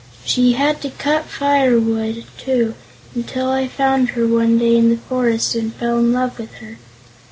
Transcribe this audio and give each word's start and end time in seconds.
She 0.25 0.53
had 0.53 0.81
to 0.81 0.89
cut 0.89 1.25
firewood, 1.25 2.23
too, 2.35 2.73
until 3.13 3.51
I 3.51 3.67
found 3.67 4.09
her 4.09 4.25
one 4.27 4.57
day 4.57 4.75
in 4.75 4.89
the 4.89 4.97
forest 4.97 5.53
and 5.53 5.71
fell 5.75 5.99
in 5.99 6.11
love 6.11 6.39
with 6.39 6.53
her. 6.55 6.79